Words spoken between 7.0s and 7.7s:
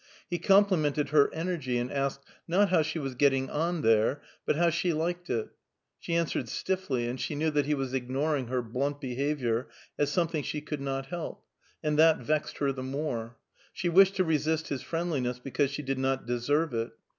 and she knew that